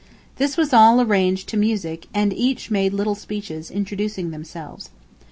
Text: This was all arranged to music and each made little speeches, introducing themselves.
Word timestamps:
This 0.37 0.57
was 0.57 0.73
all 0.73 0.99
arranged 0.99 1.47
to 1.49 1.57
music 1.57 2.07
and 2.11 2.33
each 2.33 2.71
made 2.71 2.91
little 2.91 3.13
speeches, 3.13 3.69
introducing 3.69 4.31
themselves. 4.31 4.89